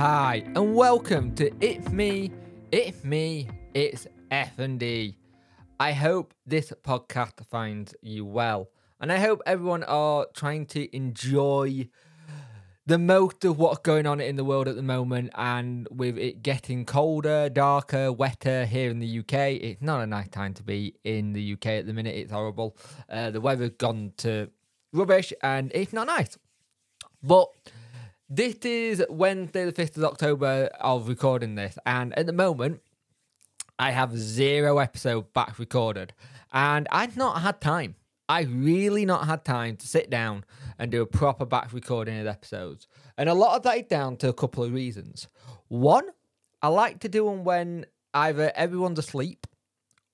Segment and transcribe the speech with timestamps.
[0.00, 2.32] Hi, and welcome to It's Me,
[2.72, 5.18] It's Me, It's F and D.
[5.78, 11.90] I hope this podcast finds you well, and I hope everyone are trying to enjoy
[12.86, 16.42] the most of what's going on in the world at the moment, and with it
[16.42, 20.94] getting colder, darker, wetter here in the UK, it's not a nice time to be
[21.04, 22.16] in the UK at the minute.
[22.16, 22.74] It's horrible.
[23.06, 24.48] Uh, the weather's gone to
[24.94, 26.38] rubbish, and it's not nice.
[27.22, 27.50] But
[28.32, 32.80] this is Wednesday, the 5th of October of recording this, and at the moment,
[33.76, 36.12] I have zero episode back recorded,
[36.52, 37.96] and I've not had time.
[38.28, 40.44] I really not had time to sit down
[40.78, 42.86] and do a proper back recording of episodes,
[43.18, 45.26] and a lot of that is down to a couple of reasons.
[45.66, 46.04] One,
[46.62, 49.48] I like to do them when either everyone's asleep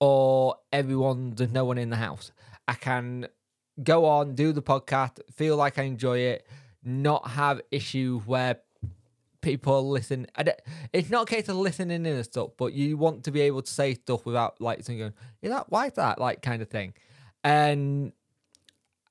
[0.01, 2.33] or everyone there's no one in the house.
[2.67, 3.27] I can
[3.83, 6.47] go on, do the podcast, feel like I enjoy it,
[6.87, 8.57] not have issues where
[9.41, 10.27] people listen.
[10.93, 13.63] It's not a case of listening in and stuff, but you want to be able
[13.63, 16.69] to say stuff without like saying, going, "Is that why is that?" like kind of
[16.69, 16.95] thing.
[17.45, 18.13] And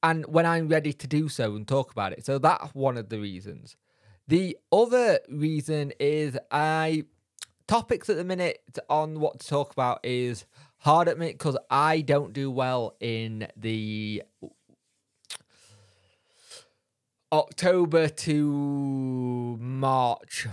[0.04, 3.10] and when I'm ready to do so and talk about it, so that's one of
[3.10, 3.76] the reasons.
[4.28, 7.06] The other reason is I
[7.68, 10.46] topics at the minute on what to talk about is
[10.80, 14.22] hard at me because I don't do well in the
[17.32, 20.48] October to March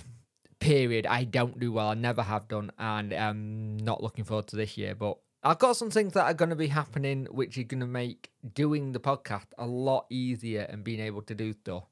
[0.58, 1.06] period.
[1.06, 1.88] I don't do well.
[1.88, 4.94] I never have done, and I'm not looking forward to this year.
[4.94, 7.86] But I've got some things that are going to be happening, which are going to
[7.86, 11.84] make doing the podcast a lot easier and being able to do stuff.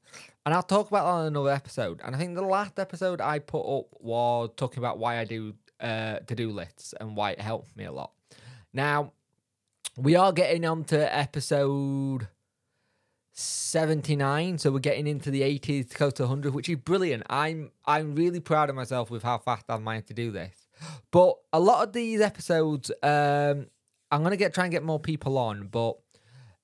[0.45, 2.01] And I'll talk about that on another episode.
[2.03, 5.53] And I think the last episode I put up was talking about why I do
[5.81, 8.11] uh, to do lists and why it helps me a lot.
[8.73, 9.11] Now,
[9.97, 12.29] we are getting on to episode
[13.41, 17.23] 79 so we're getting into the 80s to go to 100 which is brilliant.
[17.29, 20.67] I'm i'm really proud of myself with how fast i've managed to do this.
[21.11, 23.67] But a lot of these episodes um
[24.11, 25.97] i'm gonna get try and get more people on but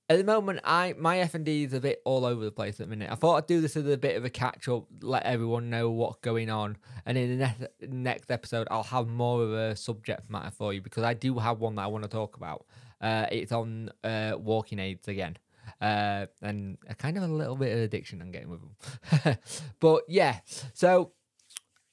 [0.09, 2.95] at the moment i my f&d is a bit all over the place at the
[2.95, 3.11] minute.
[3.11, 5.89] I thought i'd do this as a bit of a catch up let everyone know
[5.89, 10.29] what's going on and in the next next episode i'll have more of a subject
[10.29, 12.65] matter for you because i do have one that i want to talk about.
[13.01, 15.37] Uh it's on uh walking aids again
[15.81, 19.37] uh, and a kind of a little bit of addiction I'm getting with them.
[19.79, 20.39] but yeah,
[20.73, 21.11] so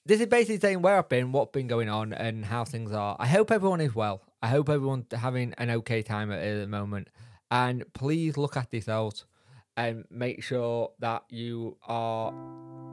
[0.07, 3.17] this is basically saying where I've been, what's been going on, and how things are.
[3.19, 4.23] I hope everyone is well.
[4.43, 7.09] I hope everyone's having an okay time at, at the moment.
[7.51, 9.25] And please look at yourselves
[9.77, 12.33] and make sure that you are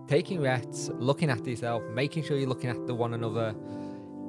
[0.07, 3.53] taking rests, looking after yourself, making sure you're looking after one another.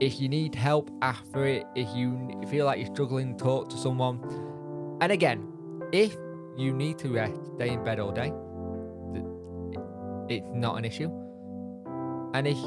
[0.00, 4.20] If you need help after it, if you feel like you're struggling, talk to someone.
[5.00, 5.46] And again,
[5.92, 6.16] if
[6.56, 8.32] you need to rest, stay in bed all day.
[10.28, 11.10] It's not an issue.
[12.34, 12.58] And if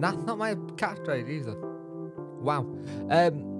[0.00, 1.54] that's not my catchphrase either.
[2.40, 2.66] Wow.
[3.10, 3.50] Um,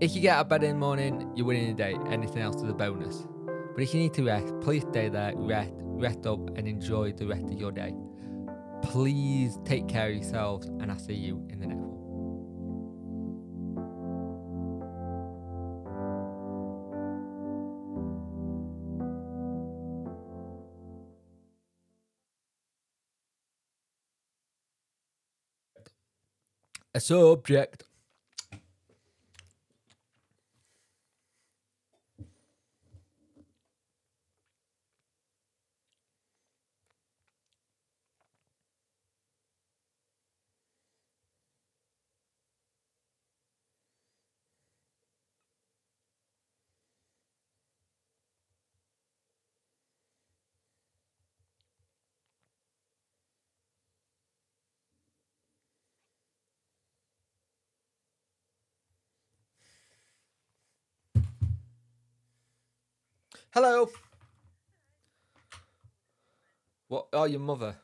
[0.00, 1.96] if you get out of bed in the morning, you're winning the day.
[2.08, 3.26] Anything else is a bonus.
[3.74, 7.26] But if you need to rest, please stay there, rest, rest up, and enjoy the
[7.26, 7.94] rest of your day.
[8.82, 11.75] Please take care of yourselves, and I'll see you in the next
[26.96, 27.85] a subject.
[63.56, 63.88] Hello.
[66.88, 67.06] What?
[67.14, 67.74] Oh, your mother.